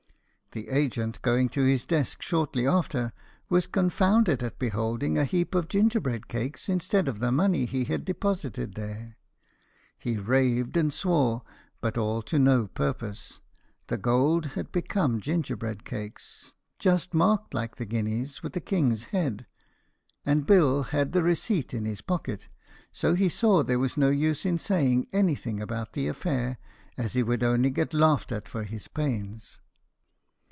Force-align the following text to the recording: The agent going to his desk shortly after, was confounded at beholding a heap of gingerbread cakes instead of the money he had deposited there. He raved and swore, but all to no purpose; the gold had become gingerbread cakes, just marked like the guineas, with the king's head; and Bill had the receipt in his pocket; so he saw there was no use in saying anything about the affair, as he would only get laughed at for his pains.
The 0.53 0.67
agent 0.67 1.21
going 1.21 1.47
to 1.55 1.63
his 1.63 1.85
desk 1.85 2.21
shortly 2.21 2.67
after, 2.67 3.13
was 3.47 3.67
confounded 3.67 4.43
at 4.43 4.59
beholding 4.59 5.17
a 5.17 5.23
heap 5.23 5.55
of 5.55 5.69
gingerbread 5.69 6.27
cakes 6.27 6.67
instead 6.67 7.07
of 7.07 7.19
the 7.19 7.31
money 7.31 7.63
he 7.63 7.85
had 7.85 8.03
deposited 8.03 8.73
there. 8.73 9.15
He 9.97 10.17
raved 10.17 10.75
and 10.75 10.93
swore, 10.93 11.43
but 11.79 11.97
all 11.97 12.21
to 12.23 12.37
no 12.37 12.67
purpose; 12.67 13.39
the 13.87 13.97
gold 13.97 14.47
had 14.47 14.73
become 14.73 15.21
gingerbread 15.21 15.85
cakes, 15.85 16.51
just 16.79 17.13
marked 17.13 17.53
like 17.53 17.77
the 17.77 17.85
guineas, 17.85 18.43
with 18.43 18.51
the 18.51 18.59
king's 18.59 19.03
head; 19.15 19.45
and 20.25 20.45
Bill 20.45 20.83
had 20.83 21.13
the 21.13 21.23
receipt 21.23 21.73
in 21.73 21.85
his 21.85 22.01
pocket; 22.01 22.49
so 22.91 23.13
he 23.13 23.29
saw 23.29 23.63
there 23.63 23.79
was 23.79 23.95
no 23.95 24.09
use 24.09 24.45
in 24.45 24.57
saying 24.57 25.07
anything 25.13 25.61
about 25.61 25.93
the 25.93 26.09
affair, 26.09 26.57
as 26.97 27.13
he 27.13 27.23
would 27.23 27.41
only 27.41 27.69
get 27.69 27.93
laughed 27.93 28.33
at 28.33 28.49
for 28.49 28.65
his 28.65 28.89
pains. 28.89 29.61